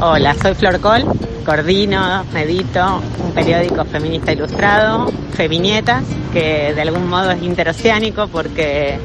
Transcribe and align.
Hola, 0.00 0.32
soy 0.40 0.54
Flor 0.54 0.78
Col, 0.78 1.02
coordino, 1.44 2.24
edito 2.32 3.02
un 3.18 3.32
periódico 3.32 3.84
feminista 3.84 4.30
ilustrado, 4.30 5.10
Feminietas, 5.32 6.04
que 6.32 6.72
de 6.72 6.82
algún 6.82 7.08
modo 7.08 7.32
es 7.32 7.42
interoceánico 7.42 8.28
porque, 8.28 8.96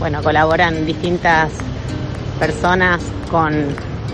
bueno, 0.00 0.24
colaboran 0.24 0.84
distintas 0.84 1.52
personas 2.40 3.00
con 3.30 3.68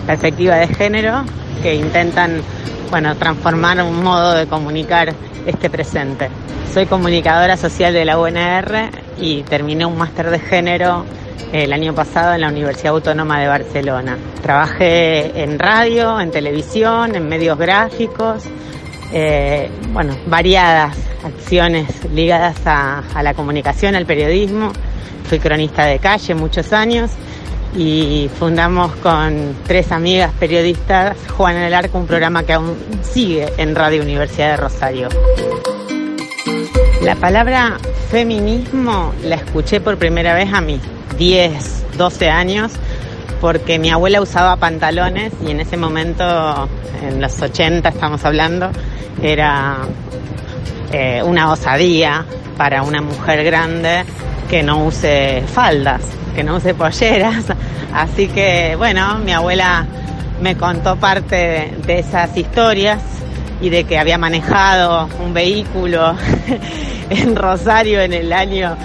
perspectiva 0.05 0.57
de 0.57 0.67
género 0.67 1.23
que 1.63 1.73
intentan, 1.73 2.43
bueno, 2.91 3.15
transformar 3.15 3.81
un 3.81 4.03
modo 4.03 4.35
de 4.35 4.45
comunicar 4.45 5.15
este 5.47 5.67
presente. 5.71 6.29
Soy 6.71 6.85
comunicadora 6.85 7.57
social 7.57 7.91
de 7.91 8.05
la 8.05 8.19
UNR 8.19 8.91
y 9.19 9.41
terminé 9.41 9.83
un 9.83 9.97
máster 9.97 10.29
de 10.29 10.37
género 10.37 11.05
el 11.51 11.71
año 11.71 11.93
pasado 11.93 12.33
en 12.33 12.41
la 12.41 12.49
Universidad 12.49 12.93
Autónoma 12.93 13.39
de 13.39 13.47
Barcelona. 13.47 14.17
Trabajé 14.41 15.43
en 15.43 15.59
radio, 15.59 16.19
en 16.19 16.31
televisión, 16.31 17.15
en 17.15 17.27
medios 17.29 17.57
gráficos, 17.57 18.43
eh, 19.11 19.69
bueno, 19.91 20.15
variadas 20.25 20.97
acciones 21.23 21.87
ligadas 22.11 22.57
a, 22.65 23.03
la 23.21 23.33
comunicación, 23.33 23.95
al 23.95 24.05
periodismo. 24.05 24.71
Fui 25.25 25.39
cronista 25.39 25.85
de 25.85 25.99
calle 25.99 26.35
muchos 26.35 26.73
años 26.73 27.11
y 27.75 28.29
fundamos 28.37 28.93
con 28.97 29.55
tres 29.65 29.91
amigas 29.91 30.31
periodistas, 30.39 31.15
Juana 31.37 31.63
del 31.63 31.73
Arco, 31.73 31.97
un 31.97 32.07
programa 32.07 32.43
que 32.43 32.53
aún 32.53 32.75
sigue 33.01 33.51
en 33.57 33.75
Radio 33.75 34.01
Universidad 34.01 34.51
de 34.51 34.57
Rosario. 34.57 35.09
La 37.01 37.15
palabra 37.15 37.77
feminismo 38.09 39.13
la 39.23 39.35
escuché 39.35 39.81
por 39.81 39.97
primera 39.97 40.33
vez 40.33 40.53
a 40.53 40.61
mis 40.61 40.79
10, 41.17 41.97
12 41.97 42.29
años 42.29 42.71
porque 43.43 43.77
mi 43.77 43.89
abuela 43.89 44.21
usaba 44.21 44.55
pantalones 44.55 45.33
y 45.45 45.51
en 45.51 45.59
ese 45.59 45.75
momento, 45.75 46.69
en 47.01 47.19
los 47.19 47.41
80 47.41 47.89
estamos 47.89 48.23
hablando, 48.23 48.71
era 49.21 49.79
eh, 50.93 51.21
una 51.25 51.51
osadía 51.51 52.23
para 52.55 52.83
una 52.83 53.01
mujer 53.01 53.43
grande 53.43 54.05
que 54.49 54.63
no 54.63 54.85
use 54.85 55.43
faldas, 55.45 56.03
que 56.33 56.41
no 56.41 56.55
use 56.55 56.73
polleras. 56.73 57.43
Así 57.93 58.29
que, 58.29 58.75
bueno, 58.77 59.19
mi 59.19 59.33
abuela 59.33 59.85
me 60.41 60.55
contó 60.55 60.95
parte 60.95 61.35
de, 61.35 61.77
de 61.85 61.99
esas 61.99 62.37
historias 62.37 63.01
y 63.59 63.69
de 63.69 63.83
que 63.83 63.99
había 63.99 64.17
manejado 64.17 65.09
un 65.21 65.33
vehículo 65.33 66.15
en 67.09 67.35
Rosario 67.35 67.99
en 67.99 68.13
el 68.13 68.31
año 68.31 68.77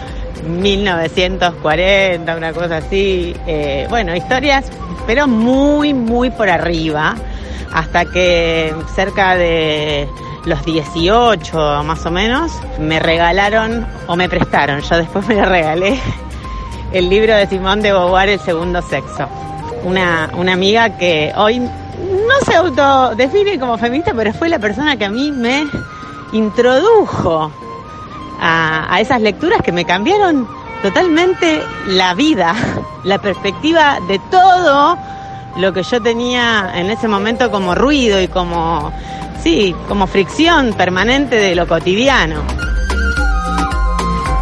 1940, 0.48 2.36
una 2.36 2.52
cosa 2.52 2.78
así. 2.78 3.34
Eh, 3.46 3.86
bueno, 3.88 4.14
historias, 4.14 4.70
pero 5.06 5.27
muy, 5.27 5.94
muy 5.94 6.30
por 6.30 6.48
arriba, 6.48 7.14
hasta 7.72 8.04
que 8.06 8.74
cerca 8.94 9.36
de 9.36 10.08
los 10.44 10.64
18 10.64 11.82
más 11.84 12.06
o 12.06 12.10
menos, 12.10 12.52
me 12.78 12.98
regalaron 12.98 13.86
o 14.06 14.16
me 14.16 14.28
prestaron, 14.28 14.80
yo 14.80 14.96
después 14.96 15.26
me 15.28 15.34
lo 15.34 15.44
regalé, 15.44 15.98
el 16.92 17.10
libro 17.10 17.34
de 17.36 17.46
Simón 17.46 17.82
de 17.82 17.92
Beauvoir, 17.92 18.28
El 18.30 18.41
Segundo 18.41 18.80
Sexo. 18.82 19.28
Una, 19.84 20.30
una 20.36 20.54
amiga 20.54 20.96
que 20.96 21.32
hoy 21.36 21.60
no 21.60 22.44
se 22.44 22.54
autodefine 22.54 23.58
como 23.58 23.78
feminista, 23.78 24.12
pero 24.14 24.32
fue 24.32 24.48
la 24.48 24.58
persona 24.58 24.96
que 24.96 25.04
a 25.04 25.10
mí 25.10 25.30
me 25.30 25.66
introdujo 26.32 27.52
a, 28.41 28.92
a, 28.94 29.00
esas 29.00 29.20
lecturas 29.20 29.61
que 29.62 29.72
me 29.72 29.84
cambiaron 29.84 30.48
totalmente 30.83 31.62
la 31.86 32.14
vida, 32.14 32.55
la 33.05 33.19
perspectiva 33.19 33.98
de 34.06 34.19
todo 34.31 34.98
lo 35.56 35.72
que 35.72 35.83
yo 35.83 36.00
tenía 36.00 36.70
en 36.75 36.91
ese 36.91 37.09
momento 37.09 37.50
como 37.50 37.75
ruido 37.75 38.20
y 38.20 38.28
como, 38.28 38.92
sí, 39.42 39.75
como 39.89 40.06
fricción 40.06 40.72
permanente 40.75 41.36
de 41.36 41.55
lo 41.55 41.66
cotidiano. 41.66 42.67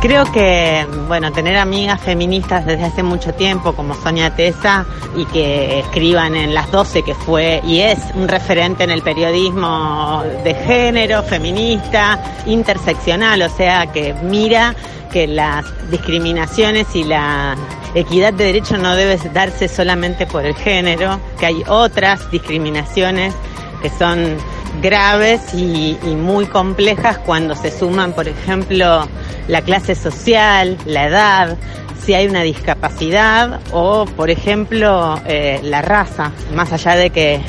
Creo 0.06 0.24
que, 0.30 0.86
bueno, 1.08 1.32
tener 1.32 1.56
amigas 1.56 2.00
feministas 2.00 2.64
desde 2.64 2.84
hace 2.84 3.02
mucho 3.02 3.34
tiempo, 3.34 3.74
como 3.74 3.92
Sonia 3.92 4.32
Tesa, 4.36 4.86
y 5.16 5.24
que 5.24 5.80
escriban 5.80 6.36
en 6.36 6.54
Las 6.54 6.70
12, 6.70 7.02
que 7.02 7.12
fue 7.12 7.60
y 7.64 7.80
es 7.80 7.98
un 8.14 8.28
referente 8.28 8.84
en 8.84 8.90
el 8.92 9.02
periodismo 9.02 10.22
de 10.44 10.54
género, 10.54 11.24
feminista, 11.24 12.22
interseccional, 12.46 13.42
o 13.42 13.48
sea, 13.48 13.88
que 13.88 14.14
mira 14.22 14.76
que 15.10 15.26
las 15.26 15.64
discriminaciones 15.90 16.86
y 16.94 17.02
la 17.02 17.56
equidad 17.96 18.32
de 18.32 18.44
derecho 18.44 18.78
no 18.78 18.94
debe 18.94 19.18
darse 19.34 19.66
solamente 19.66 20.24
por 20.24 20.46
el 20.46 20.54
género, 20.54 21.18
que 21.40 21.46
hay 21.46 21.64
otras 21.66 22.30
discriminaciones 22.30 23.34
que 23.82 23.90
son 23.90 24.36
graves 24.80 25.54
y, 25.54 25.96
muy 26.16 26.46
complejas 26.46 27.18
cuando 27.18 27.54
se 27.54 27.70
suman, 27.70 28.12
por 28.12 28.28
ejemplo, 28.28 29.08
la 29.48 29.62
clase 29.62 29.94
social, 29.94 30.76
la 30.86 31.06
edad, 31.06 31.56
si 32.04 32.14
hay 32.14 32.26
una 32.26 32.42
discapacidad 32.42 33.60
o, 33.72 34.06
por 34.06 34.30
ejemplo, 34.30 35.20
eh, 35.26 35.60
la 35.62 35.82
raza, 35.82 36.32
más 36.54 36.72
allá 36.72 36.96
de 36.96 37.10
que, 37.10 37.40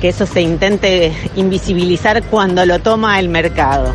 que 0.00 0.08
eso 0.08 0.26
se 0.26 0.42
intente 0.42 1.12
invisibilizar 1.36 2.22
cuando 2.24 2.66
lo 2.66 2.78
toma 2.80 3.18
el 3.20 3.28
mercado. 3.28 3.94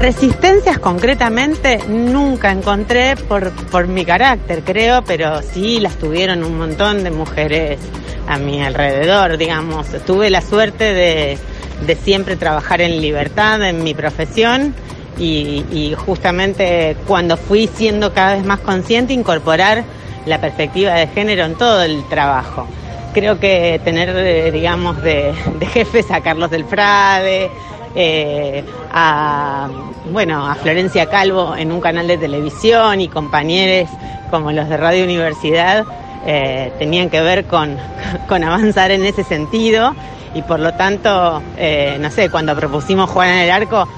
Resistencias 0.00 0.78
concretamente 0.78 1.80
nunca 1.88 2.52
encontré 2.52 3.16
por, 3.16 3.50
por 3.50 3.88
mi 3.88 4.04
carácter, 4.04 4.62
creo, 4.64 5.02
pero 5.02 5.42
sí 5.42 5.80
las 5.80 5.96
tuvieron 5.96 6.44
un 6.44 6.56
montón 6.56 7.02
de 7.02 7.10
mujeres 7.10 7.80
a 8.28 8.38
mi 8.38 8.62
alrededor, 8.62 9.38
digamos. 9.38 9.88
Tuve 10.06 10.30
la 10.30 10.42
suerte 10.42 10.92
de, 10.92 11.38
de 11.86 11.96
siempre 11.96 12.36
trabajar 12.36 12.80
en 12.80 13.00
libertad 13.00 13.62
en 13.62 13.82
mi 13.82 13.94
profesión 13.94 14.74
y, 15.18 15.94
justamente 15.96 16.96
cuando 17.06 17.36
fui 17.36 17.66
siendo 17.66 18.12
cada 18.12 18.34
vez 18.34 18.44
más 18.44 18.60
consciente 18.60 19.12
incorporar 19.12 19.82
la 20.26 20.40
perspectiva 20.40 20.94
de 20.94 21.08
género 21.08 21.44
en 21.44 21.56
todo 21.56 21.82
el 21.82 22.06
trabajo. 22.08 22.66
Creo 23.14 23.40
que 23.40 23.80
tener, 23.82 24.10
eh, 24.10 24.52
digamos, 24.52 25.02
de, 25.02 25.34
de 25.58 25.66
jefes 25.66 26.10
a 26.10 26.20
Carlos 26.20 26.50
del 26.50 26.64
Frade, 26.64 27.50
eh, 27.94 28.62
a, 28.92 29.68
bueno, 30.12 30.46
a 30.46 30.54
Florencia 30.54 31.06
Calvo 31.06 31.56
en 31.56 31.72
un 31.72 31.80
canal 31.80 32.06
de 32.06 32.18
televisión 32.18 33.00
y 33.00 33.08
compañeros 33.08 33.88
como 34.30 34.52
los 34.52 34.68
de 34.68 34.76
Radio 34.76 35.04
Universidad 35.04 35.84
eh, 36.26 36.72
tenían 36.78 37.10
que 37.10 37.20
ver 37.20 37.44
con, 37.46 37.76
con, 38.28 38.44
avanzar 38.44 38.90
en 38.90 39.04
ese 39.04 39.24
sentido 39.24 39.94
y 40.34 40.42
por 40.42 40.60
lo 40.60 40.74
tanto, 40.74 41.42
eh, 41.56 41.96
no 42.00 42.10
sé, 42.10 42.30
cuando 42.30 42.54
propusimos 42.54 43.10
jugar 43.10 43.28
en 43.28 43.38
el 43.38 43.50
arco, 43.50 43.88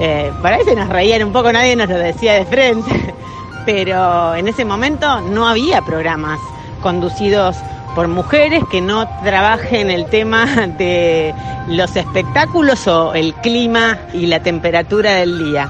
eh, 0.00 0.32
por 0.40 0.52
ahí 0.52 0.64
se 0.64 0.74
nos 0.74 0.88
reían 0.88 1.24
un 1.24 1.32
poco, 1.32 1.52
nadie 1.52 1.76
nos 1.76 1.88
lo 1.88 1.98
decía 1.98 2.34
de 2.34 2.44
frente, 2.44 3.14
pero 3.66 4.34
en 4.34 4.48
ese 4.48 4.64
momento 4.64 5.20
no 5.20 5.46
había 5.48 5.82
programas 5.82 6.38
conducidos 6.80 7.56
por 7.94 8.08
mujeres 8.08 8.62
que 8.70 8.80
no 8.80 9.08
trabajen 9.24 9.90
el 9.90 10.06
tema 10.06 10.46
de 10.78 11.34
los 11.68 11.94
espectáculos 11.96 12.86
o 12.86 13.14
el 13.14 13.34
clima 13.34 13.98
y 14.12 14.26
la 14.26 14.40
temperatura 14.40 15.12
del 15.16 15.38
día. 15.38 15.68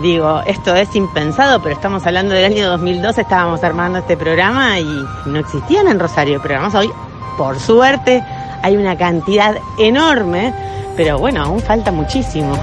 Digo, 0.00 0.40
esto 0.46 0.74
es 0.74 0.94
impensado, 0.96 1.60
pero 1.62 1.74
estamos 1.74 2.06
hablando 2.06 2.34
del 2.34 2.46
año 2.46 2.68
2012, 2.70 3.20
estábamos 3.20 3.62
armando 3.62 3.98
este 3.98 4.16
programa 4.16 4.78
y 4.80 5.04
no 5.26 5.38
existían 5.38 5.86
en 5.86 6.00
Rosario 6.00 6.40
programas. 6.40 6.74
Hoy, 6.74 6.90
por 7.36 7.60
suerte, 7.60 8.24
hay 8.62 8.76
una 8.76 8.96
cantidad 8.96 9.54
enorme, 9.78 10.54
pero 10.96 11.18
bueno, 11.18 11.42
aún 11.42 11.60
falta 11.60 11.92
muchísimo. 11.92 12.56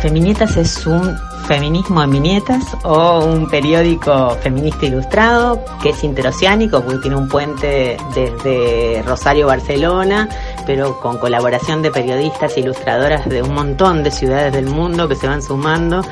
Feminietas 0.00 0.56
es 0.56 0.86
un 0.86 1.18
Feminismo 1.46 2.02
en 2.02 2.10
Viñetas 2.10 2.76
o 2.82 3.24
un 3.24 3.48
periódico 3.48 4.30
feminista 4.42 4.86
ilustrado 4.86 5.64
que 5.80 5.90
es 5.90 6.02
interoceánico 6.02 6.82
porque 6.82 6.98
tiene 6.98 7.16
un 7.16 7.28
puente 7.28 7.96
desde 8.14 9.02
Rosario, 9.06 9.46
Barcelona, 9.46 10.28
pero 10.66 11.00
con 11.00 11.18
colaboración 11.18 11.82
de 11.82 11.90
periodistas 11.90 12.58
ilustradoras 12.58 13.28
de 13.28 13.42
un 13.42 13.54
montón 13.54 14.02
de 14.02 14.10
ciudades 14.10 14.52
del 14.52 14.66
mundo 14.66 15.08
que 15.08 15.14
se 15.14 15.26
van 15.26 15.42
sumando, 15.42 16.02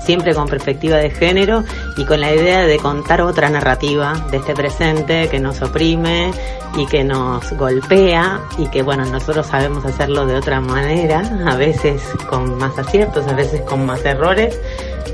siempre 0.00 0.34
con 0.34 0.46
perspectiva 0.46 0.96
de 0.98 1.10
género 1.10 1.64
y 1.96 2.04
con 2.04 2.20
la 2.20 2.32
idea 2.32 2.62
de 2.62 2.78
contar 2.78 3.22
otra 3.22 3.48
narrativa 3.48 4.26
de 4.30 4.36
este 4.36 4.54
presente 4.54 5.28
que 5.28 5.40
nos 5.40 5.60
oprime 5.62 6.30
y 6.76 6.86
que 6.86 7.04
nos 7.04 7.50
golpea 7.52 8.40
y 8.58 8.68
que 8.68 8.82
bueno, 8.82 9.04
nosotros 9.06 9.46
sabemos 9.46 9.84
hacerlo 9.84 10.26
de 10.26 10.36
otra 10.36 10.60
manera, 10.60 11.22
a 11.46 11.56
veces 11.56 12.02
con 12.28 12.56
más 12.58 12.78
aciertos, 12.78 13.26
a 13.26 13.34
veces 13.34 13.62
con 13.62 13.86
más 13.86 14.04
errores, 14.04 14.58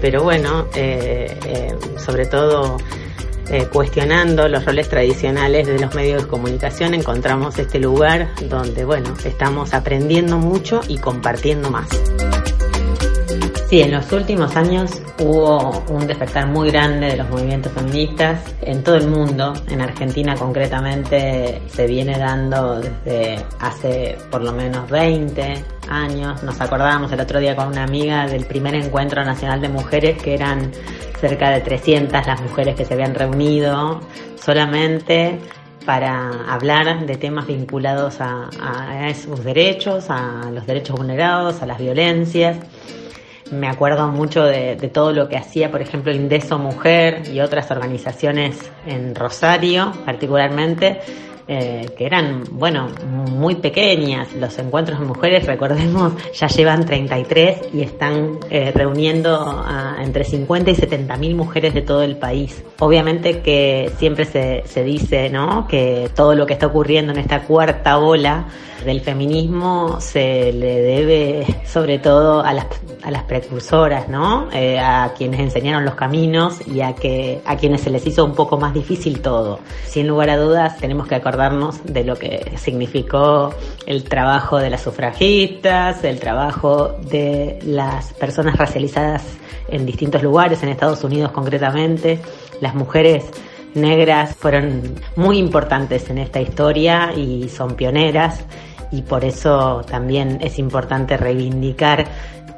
pero 0.00 0.22
bueno, 0.22 0.66
eh, 0.74 1.38
eh, 1.46 1.74
sobre 1.98 2.26
todo 2.26 2.78
eh, 3.50 3.66
cuestionando 3.66 4.48
los 4.48 4.64
roles 4.64 4.88
tradicionales 4.88 5.66
de 5.66 5.78
los 5.78 5.94
medios 5.94 6.22
de 6.22 6.28
comunicación, 6.28 6.94
encontramos 6.94 7.58
este 7.58 7.80
lugar 7.80 8.28
donde, 8.48 8.84
bueno, 8.84 9.14
estamos 9.24 9.74
aprendiendo 9.74 10.38
mucho 10.38 10.80
y 10.86 10.98
compartiendo 10.98 11.70
más. 11.70 11.88
Sí, 13.70 13.80
en 13.82 13.92
los 13.92 14.10
últimos 14.10 14.56
años 14.56 15.00
hubo 15.20 15.84
un 15.90 16.04
despertar 16.04 16.48
muy 16.48 16.72
grande 16.72 17.06
de 17.06 17.16
los 17.16 17.30
movimientos 17.30 17.70
feministas 17.70 18.40
en 18.62 18.82
todo 18.82 18.96
el 18.96 19.06
mundo. 19.06 19.52
En 19.68 19.80
Argentina 19.80 20.34
concretamente 20.34 21.62
se 21.68 21.86
viene 21.86 22.18
dando 22.18 22.80
desde 22.80 23.36
hace 23.60 24.18
por 24.28 24.42
lo 24.42 24.52
menos 24.52 24.90
20 24.90 25.64
años. 25.88 26.42
Nos 26.42 26.60
acordábamos 26.60 27.12
el 27.12 27.20
otro 27.20 27.38
día 27.38 27.54
con 27.54 27.68
una 27.68 27.84
amiga 27.84 28.26
del 28.26 28.44
primer 28.44 28.74
encuentro 28.74 29.24
nacional 29.24 29.60
de 29.60 29.68
mujeres 29.68 30.20
que 30.20 30.34
eran 30.34 30.72
cerca 31.20 31.50
de 31.50 31.60
300 31.60 32.26
las 32.26 32.40
mujeres 32.40 32.74
que 32.74 32.84
se 32.84 32.94
habían 32.94 33.14
reunido 33.14 34.00
solamente 34.34 35.38
para 35.86 36.52
hablar 36.52 37.06
de 37.06 37.16
temas 37.16 37.46
vinculados 37.46 38.20
a, 38.20 38.50
a 38.60 39.08
esos 39.08 39.44
derechos, 39.44 40.06
a 40.10 40.50
los 40.52 40.66
derechos 40.66 40.96
vulnerados, 40.96 41.62
a 41.62 41.66
las 41.66 41.78
violencias 41.78 42.56
me 43.50 43.68
acuerdo 43.68 44.08
mucho 44.08 44.44
de, 44.44 44.76
todo 44.92 45.12
lo 45.12 45.28
que 45.28 45.36
hacía, 45.36 45.70
por 45.70 45.82
ejemplo, 45.82 46.12
Indeso 46.12 46.58
Mujer 46.58 47.22
y 47.32 47.40
otras 47.40 47.70
organizaciones 47.70 48.70
en 48.86 49.14
Rosario, 49.14 49.92
particularmente, 50.04 51.00
eh, 51.52 51.90
que 51.98 52.06
eran, 52.06 52.44
bueno, 52.52 52.86
muy 53.08 53.56
pequeñas. 53.56 54.32
Los 54.34 54.56
encuentros 54.60 55.00
de 55.00 55.04
mujeres, 55.04 55.46
recordemos, 55.46 56.12
ya 56.32 56.46
llevan 56.46 56.86
33 56.86 57.70
y 57.74 57.82
están 57.82 58.38
eh, 58.50 58.70
reuniendo 58.72 59.34
a 59.36 59.96
entre 60.00 60.22
50 60.22 60.70
y 60.70 60.74
70 60.76 61.16
mil 61.16 61.34
mujeres 61.34 61.74
de 61.74 61.82
todo 61.82 62.04
el 62.04 62.16
país. 62.18 62.62
Obviamente 62.78 63.40
que 63.40 63.90
siempre 63.98 64.26
se, 64.26 64.62
se 64.64 64.84
dice, 64.84 65.28
¿no? 65.28 65.66
Que 65.66 66.08
todo 66.14 66.36
lo 66.36 66.46
que 66.46 66.52
está 66.52 66.68
ocurriendo 66.68 67.10
en 67.10 67.18
esta 67.18 67.42
cuarta 67.42 67.98
ola 67.98 68.46
del 68.84 69.00
feminismo 69.00 70.00
se 70.00 70.52
le 70.52 70.80
debe 70.80 71.46
sobre 71.66 71.98
todo 71.98 72.42
a 72.42 72.52
las, 72.52 72.66
a 73.02 73.10
las 73.10 73.24
precursoras, 73.24 74.08
¿no? 74.08 74.48
Eh, 74.52 74.78
a 74.78 75.12
quienes 75.16 75.40
enseñaron 75.40 75.84
los 75.84 75.94
caminos 75.94 76.66
y 76.66 76.80
a, 76.80 76.94
que, 76.94 77.40
a 77.44 77.56
quienes 77.56 77.82
se 77.82 77.90
les 77.90 78.06
hizo 78.06 78.24
un 78.24 78.34
poco 78.34 78.58
más 78.58 78.74
difícil 78.74 79.20
todo. 79.20 79.60
Sin 79.86 80.06
lugar 80.08 80.30
a 80.30 80.36
dudas, 80.36 80.78
tenemos 80.78 81.06
que 81.06 81.14
de 81.84 82.04
lo 82.04 82.16
que 82.16 82.52
significó 82.58 83.54
el 83.86 84.04
trabajo 84.04 84.58
de 84.58 84.68
las 84.68 84.82
sufragistas, 84.82 86.04
el 86.04 86.20
trabajo 86.20 86.88
de 87.10 87.58
las 87.64 88.12
personas 88.12 88.56
racializadas 88.56 89.24
en 89.68 89.86
distintos 89.86 90.22
lugares, 90.22 90.62
en 90.62 90.68
Estados 90.68 91.02
Unidos 91.02 91.32
concretamente, 91.32 92.20
las 92.60 92.74
mujeres 92.74 93.24
negras 93.74 94.36
fueron 94.36 94.96
muy 95.16 95.38
importantes 95.38 96.10
en 96.10 96.18
esta 96.18 96.42
historia 96.42 97.14
y 97.16 97.48
son 97.48 97.74
pioneras 97.74 98.44
y 98.92 99.02
por 99.02 99.24
eso 99.24 99.82
también 99.88 100.38
es 100.42 100.58
importante 100.58 101.16
reivindicar 101.16 102.06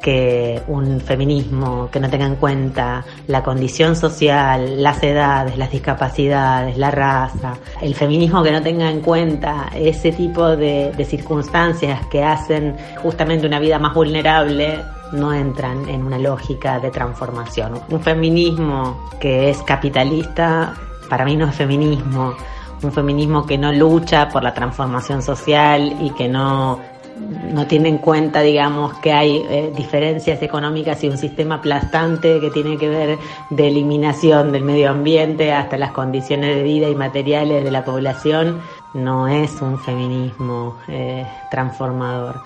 que 0.02 0.60
un 0.66 1.00
feminismo 1.00 1.88
que 1.90 2.00
no 2.00 2.10
tenga 2.10 2.26
en 2.26 2.36
cuenta 2.36 3.04
la 3.28 3.42
condición 3.42 3.94
social, 3.94 4.82
las 4.82 5.02
edades, 5.02 5.56
las 5.56 5.70
discapacidades, 5.70 6.76
la 6.76 6.90
raza, 6.90 7.54
el 7.80 7.94
feminismo 7.94 8.42
que 8.42 8.50
no 8.50 8.60
tenga 8.60 8.90
en 8.90 9.00
cuenta 9.00 9.70
ese 9.74 10.12
tipo 10.12 10.56
de, 10.56 10.92
circunstancias 11.08 12.06
que 12.06 12.22
hacen 12.22 12.76
justamente 13.02 13.46
una 13.46 13.58
vida 13.58 13.78
más 13.78 13.94
vulnerable, 13.94 14.80
no 15.12 15.32
entran 15.32 15.88
en 15.88 16.04
una 16.04 16.18
lógica 16.18 16.80
de 16.80 16.90
transformación. 16.90 17.74
Un 17.88 18.00
feminismo 18.00 19.10
que 19.20 19.50
es 19.50 19.62
capitalista, 19.62 20.74
para 21.08 21.24
mí 21.24 21.36
no 21.36 21.48
es 21.48 21.54
feminismo 21.54 22.34
un 22.82 22.92
feminismo 22.92 23.46
que 23.46 23.56
no 23.56 23.72
lucha 23.72 24.28
por 24.28 24.42
la 24.42 24.52
transformación 24.52 25.22
social 25.22 25.96
y 26.00 26.10
que 26.10 26.28
no, 26.28 26.80
no 27.52 27.66
tiene 27.66 27.88
en 27.88 27.98
cuenta, 27.98 28.40
digamos, 28.40 28.94
que 28.98 29.12
hay 29.12 29.44
eh, 29.48 29.72
diferencias 29.76 30.42
económicas 30.42 31.02
y 31.04 31.08
un 31.08 31.18
sistema 31.18 31.56
aplastante 31.56 32.40
que 32.40 32.50
tiene 32.50 32.78
que 32.78 32.88
ver 32.88 33.18
de 33.50 33.68
eliminación 33.68 34.52
del 34.52 34.62
medio 34.62 34.90
ambiente 34.90 35.52
hasta 35.52 35.76
las 35.76 35.92
condiciones 35.92 36.56
de 36.56 36.62
vida 36.62 36.88
y 36.88 36.94
materiales 36.94 37.64
de 37.64 37.70
la 37.70 37.84
población, 37.84 38.60
no 38.94 39.28
es 39.28 39.60
un 39.60 39.78
feminismo 39.78 40.78
eh, 40.88 41.26
transformador. 41.50 42.42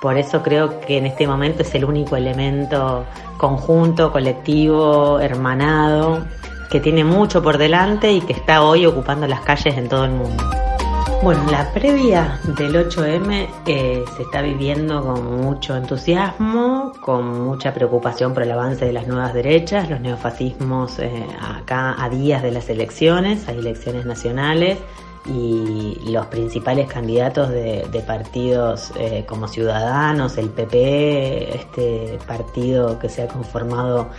Por 0.00 0.18
eso 0.18 0.42
creo 0.42 0.80
que 0.80 0.98
en 0.98 1.06
este 1.06 1.26
momento 1.26 1.62
es 1.62 1.74
el 1.74 1.84
único 1.84 2.16
elemento 2.16 3.04
conjunto, 3.38 4.12
colectivo, 4.12 5.20
hermanado, 5.20 6.24
que 6.70 6.80
tiene 6.80 7.04
mucho 7.04 7.42
por 7.42 7.58
delante 7.58 8.12
y 8.12 8.20
que 8.20 8.32
está 8.32 8.62
hoy 8.62 8.86
ocupando 8.86 9.26
las 9.26 9.40
calles 9.40 9.76
en 9.76 9.88
todo 9.88 10.04
el 10.04 10.12
mundo. 10.12 10.44
Bueno, 11.22 11.50
la 11.50 11.72
previa 11.72 12.38
del 12.44 12.74
8M 12.74 13.48
eh, 13.66 14.04
se 14.16 14.22
está 14.22 14.42
viviendo 14.42 15.02
con 15.02 15.40
mucho 15.40 15.76
entusiasmo, 15.76 16.92
con 17.00 17.40
mucha 17.42 17.74
preocupación 17.74 18.34
por 18.34 18.42
el 18.42 18.52
avance 18.52 18.84
de 18.84 18.92
las 18.92 19.08
nuevas 19.08 19.34
derechas, 19.34 19.90
los 19.90 20.00
neofascismos 20.00 20.98
eh, 20.98 21.26
acá 21.40 21.96
a 21.98 22.08
días 22.10 22.42
de 22.42 22.52
las 22.52 22.68
elecciones, 22.68 23.48
hay 23.48 23.58
elecciones 23.58 24.04
nacionales 24.04 24.78
y 25.26 25.98
los 26.10 26.26
principales 26.26 26.86
candidatos 26.86 27.48
de, 27.50 28.04
partidos 28.06 28.92
eh, 28.96 29.24
como 29.26 29.48
Ciudadanos, 29.48 30.38
el 30.38 30.50
PP, 30.50 31.56
este 31.56 32.18
partido 32.26 32.98
que 32.98 33.08
se 33.08 33.22
ha 33.22 33.28
conformado 33.28 34.10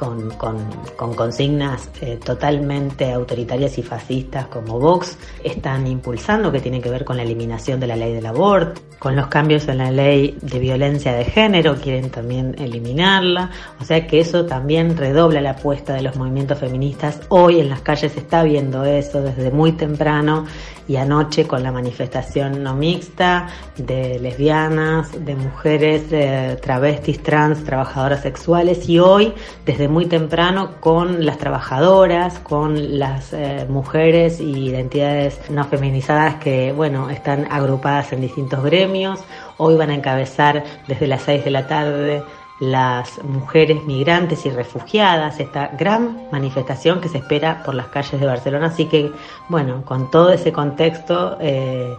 con, 0.00 0.30
con, 0.30 1.14
consignas 1.14 1.90
eh, 2.00 2.18
totalmente 2.24 3.12
autoritarias 3.12 3.76
y 3.76 3.82
fascistas 3.82 4.46
como 4.46 4.80
Vox 4.80 5.18
están 5.44 5.86
impulsando, 5.86 6.50
que 6.50 6.60
tiene 6.60 6.80
que 6.80 6.88
ver 6.88 7.04
con 7.04 7.18
la 7.18 7.22
eliminación 7.22 7.78
de 7.80 7.86
la 7.86 7.96
ley 7.96 8.14
del 8.14 8.24
aborto, 8.24 8.80
con 8.98 9.14
los 9.14 9.26
cambios 9.26 9.68
en 9.68 9.76
la 9.76 9.90
ley 9.90 10.38
de 10.40 10.58
violencia 10.58 11.12
de 11.12 11.26
género, 11.26 11.76
quieren 11.76 12.08
también 12.08 12.54
eliminarla, 12.58 13.50
o 13.78 13.84
sea 13.84 14.06
que 14.06 14.20
eso 14.20 14.46
también 14.46 14.96
redobla 14.96 15.42
la 15.42 15.50
apuesta 15.50 15.92
de 15.92 16.00
los 16.00 16.16
movimientos 16.16 16.58
feministas. 16.58 17.20
Hoy 17.28 17.60
en 17.60 17.68
las 17.68 17.82
calles 17.82 18.12
se 18.12 18.20
está 18.20 18.42
viendo 18.42 18.86
eso 18.86 19.20
desde 19.20 19.50
muy 19.50 19.72
temprano 19.72 20.46
y 20.88 20.96
anoche 20.96 21.46
con 21.46 21.62
la 21.62 21.70
manifestación 21.70 22.62
no 22.62 22.74
mixta 22.74 23.48
de 23.76 24.18
lesbianas, 24.18 25.24
de 25.24 25.36
mujeres, 25.36 26.60
travestis, 26.60 27.22
trans, 27.22 27.62
trabajadoras 27.64 28.22
sexuales 28.22 28.88
y 28.88 28.98
hoy 28.98 29.32
desde 29.64 29.89
muy 29.90 30.06
temprano 30.06 30.76
con 30.80 31.26
las 31.26 31.38
trabajadoras, 31.38 32.38
con 32.38 32.98
las 32.98 33.32
eh, 33.32 33.66
mujeres 33.68 34.40
y 34.40 34.68
identidades 34.68 35.50
no 35.50 35.64
feminizadas 35.64 36.36
que, 36.36 36.72
bueno, 36.72 37.10
están 37.10 37.46
agrupadas 37.50 38.12
en 38.12 38.20
distintos 38.20 38.62
gremios. 38.62 39.20
Hoy 39.58 39.76
van 39.76 39.90
a 39.90 39.94
encabezar 39.94 40.64
desde 40.86 41.06
las 41.06 41.22
6 41.22 41.44
de 41.44 41.50
la 41.50 41.66
tarde 41.66 42.22
las 42.60 43.24
mujeres 43.24 43.82
migrantes 43.84 44.44
y 44.44 44.50
refugiadas, 44.50 45.40
esta 45.40 45.68
gran 45.68 46.28
manifestación 46.30 47.00
que 47.00 47.08
se 47.08 47.18
espera 47.18 47.62
por 47.64 47.74
las 47.74 47.86
calles 47.86 48.20
de 48.20 48.26
Barcelona. 48.26 48.66
Así 48.66 48.84
que, 48.84 49.10
bueno, 49.48 49.82
con 49.84 50.10
todo 50.10 50.30
ese 50.30 50.52
contexto 50.52 51.38
eh, 51.40 51.96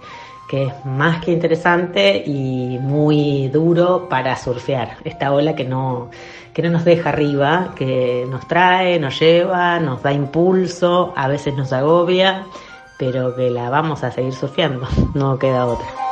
que 0.48 0.66
es 0.66 0.86
más 0.86 1.24
que 1.24 1.32
interesante 1.32 2.24
y 2.26 2.78
muy 2.82 3.48
duro 3.48 4.10
para 4.10 4.36
surfear 4.36 4.98
esta 5.04 5.32
ola 5.32 5.56
que 5.56 5.64
no, 5.64 6.10
que 6.54 6.62
no 6.62 6.70
nos 6.70 6.86
deja 6.86 7.10
arriba, 7.10 7.74
que 7.76 8.26
nos 8.30 8.48
trae, 8.48 9.00
nos 9.00 9.20
lleva, 9.20 9.80
nos 9.80 10.04
da 10.04 10.12
impulso, 10.12 11.14
a 11.16 11.28
veces 11.28 11.56
nos 11.56 11.72
agobia, 11.72 12.46
pero 12.98 13.36
que 13.36 13.50
la 13.50 13.70
vamos 13.70 14.04
a 14.04 14.12
seguir 14.12 14.34
surfeando, 14.34 14.88
no 15.14 15.40
queda 15.40 15.66
otra. 15.66 16.11